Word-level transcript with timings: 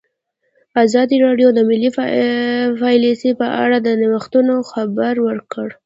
ازادي 0.85 1.15
راډیو 1.25 1.49
د 1.53 1.59
مالي 1.69 1.89
پالیسي 2.81 3.31
په 3.39 3.47
اړه 3.63 3.77
د 3.81 3.87
نوښتونو 4.01 4.55
خبر 4.71 5.13
ورکړی. 5.27 5.73